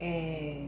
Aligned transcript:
é, 0.00 0.66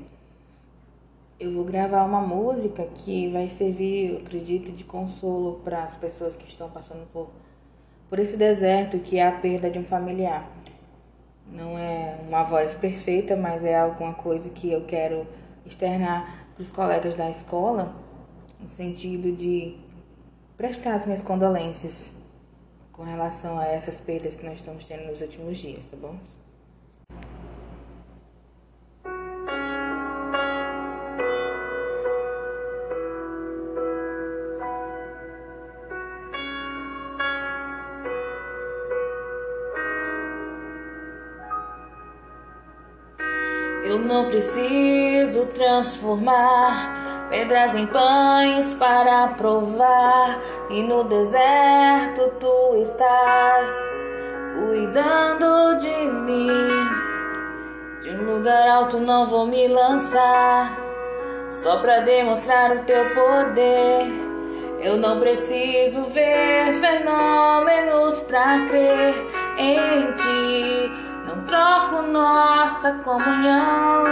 eu 1.39 1.53
vou 1.53 1.65
gravar 1.65 2.05
uma 2.05 2.21
música 2.21 2.87
que 2.95 3.29
vai 3.29 3.49
servir, 3.49 4.11
eu 4.11 4.19
acredito, 4.19 4.71
de 4.73 4.85
consolo 4.85 5.61
para 5.65 5.85
as 5.85 5.97
pessoas 5.97 6.37
que 6.37 6.47
estão 6.47 6.69
passando 6.69 7.07
por, 7.13 7.31
por 8.09 8.19
esse 8.19 8.37
deserto 8.37 8.99
que 8.99 9.19
é 9.19 9.27
a 9.27 9.33
perda 9.33 9.71
de 9.71 9.79
um 9.79 9.85
familiar. 9.85 10.51
Não 11.51 11.79
é 11.79 12.19
uma 12.29 12.45
voz 12.45 12.75
perfeita, 12.75 13.37
mas 13.37 13.65
é 13.65 13.79
alguma 13.79 14.13
coisa 14.15 14.51
que 14.51 14.71
eu 14.71 14.85
quero 14.85 15.27
externar 15.65 16.47
para 16.55 16.63
os 16.63 16.71
colegas 16.71 17.15
da 17.15 17.31
escola, 17.31 17.95
no 18.61 18.69
sentido 18.69 19.33
de 19.33 19.77
prestar 20.57 20.95
as 20.95 21.07
minhas 21.07 21.23
condolências 21.23 22.15
com 22.93 23.03
relação 23.03 23.59
a 23.59 23.67
essas 23.67 23.99
perdas 23.99 24.35
que 24.35 24.45
nós 24.45 24.57
estamos 24.57 24.87
tendo 24.87 25.07
nos 25.07 25.23
últimos 25.23 25.57
dias, 25.57 25.87
tá 25.87 25.97
bom? 25.97 26.17
Eu 43.91 43.99
não 43.99 44.27
preciso 44.27 45.47
transformar 45.47 47.29
pedras 47.29 47.75
em 47.75 47.89
pães 47.89 48.73
para 48.75 49.27
provar. 49.37 50.41
E 50.71 50.81
no 50.81 51.03
deserto 51.03 52.31
tu 52.39 52.77
estás 52.77 53.89
cuidando 54.55 55.75
de 55.81 56.09
mim. 56.09 56.89
De 58.01 58.11
um 58.11 58.37
lugar 58.37 58.69
alto 58.69 59.01
não 59.01 59.27
vou 59.27 59.49
me 59.49 59.67
lançar, 59.67 60.79
só 61.51 61.79
para 61.79 61.99
demonstrar 61.99 62.77
o 62.77 62.85
teu 62.85 63.05
poder. 63.13 64.07
Eu 64.83 64.99
não 64.99 65.19
preciso 65.19 66.05
ver 66.05 66.75
fenômenos 66.75 68.23
para 68.23 68.67
crer 68.67 69.15
em 69.59 70.13
ti. 70.13 71.10
Troco 71.51 72.03
nossa 72.03 72.93
comunhão 73.03 74.05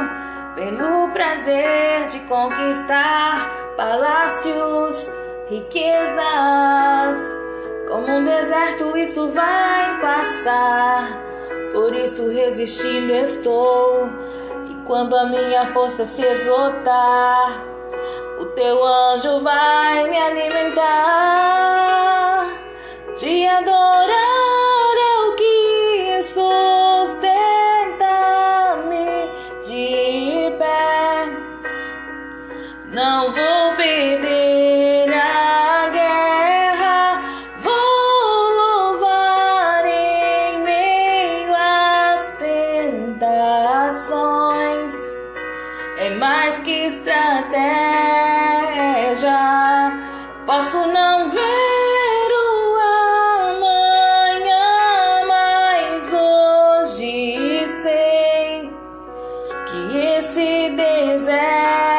pelo 0.57 1.09
prazer 1.11 2.09
de 2.09 2.19
conquistar 2.27 3.49
palácios, 3.77 5.09
riquezas. 5.49 7.17
Como 7.87 8.09
um 8.09 8.25
deserto, 8.25 8.97
isso 8.97 9.29
vai 9.29 10.01
passar. 10.01 11.17
Por 11.73 11.95
isso, 11.95 12.29
resistindo 12.29 13.13
estou. 13.13 14.09
E 14.67 14.75
quando 14.85 15.15
a 15.15 15.27
minha 15.27 15.65
força 15.67 16.05
se 16.05 16.23
esgotar, 16.23 17.63
o 18.41 18.47
teu 18.47 18.85
anjo 18.85 19.39
vai 19.45 20.11
me 20.11 20.19
alimentar. 20.19 20.89
Te 23.15 23.47
adorar. 23.47 24.18
Não 32.91 33.33
vou 33.33 33.77
perder 33.77 35.13
a 35.13 35.89
guerra, 35.91 37.23
vou 37.59 38.51
louvar 38.57 39.85
em 39.85 40.61
meio 40.61 41.55
às 41.55 42.29
tentações. 42.39 43.35
É 45.99 46.11
mais 46.19 46.61
que 46.61 46.87
estratégia, 46.87 47.59
posso 50.47 50.79
não 50.87 51.29
ver 51.29 51.69
esse 60.19 60.71
deserto 60.71 61.98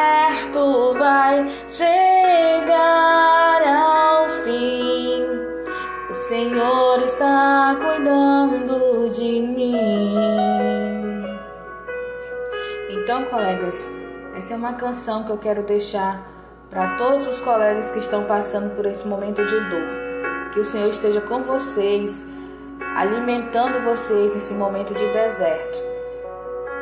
Então, 13.10 13.24
colegas, 13.24 13.90
essa 14.36 14.54
é 14.54 14.56
uma 14.56 14.74
canção 14.74 15.24
que 15.24 15.32
eu 15.32 15.36
quero 15.36 15.64
deixar 15.64 16.24
para 16.70 16.96
todos 16.96 17.26
os 17.26 17.40
colegas 17.40 17.90
que 17.90 17.98
estão 17.98 18.22
passando 18.22 18.76
por 18.76 18.86
esse 18.86 19.04
momento 19.04 19.44
de 19.44 19.68
dor. 19.68 20.50
Que 20.52 20.60
o 20.60 20.64
Senhor 20.64 20.88
esteja 20.88 21.20
com 21.20 21.42
vocês, 21.42 22.24
alimentando 22.94 23.80
vocês 23.80 24.32
nesse 24.36 24.54
momento 24.54 24.94
de 24.94 25.12
deserto. 25.12 25.82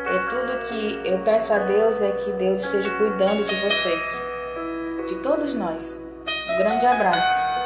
É 0.04 0.18
tudo 0.28 0.58
que 0.68 1.00
eu 1.08 1.18
peço 1.20 1.50
a 1.50 1.60
Deus 1.60 2.02
é 2.02 2.12
que 2.12 2.30
Deus 2.32 2.60
esteja 2.60 2.90
cuidando 2.98 3.46
de 3.46 3.54
vocês, 3.54 4.22
de 5.08 5.16
todos 5.22 5.54
nós. 5.54 5.98
Um 6.52 6.58
grande 6.58 6.84
abraço. 6.84 7.57